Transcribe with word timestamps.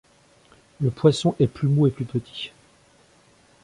Le 0.79 0.89
poisson 0.89 1.35
est 1.39 1.45
plus 1.45 1.67
mou 1.67 1.85
et 1.85 1.91
plus 1.91 2.05
petit. 2.05 2.49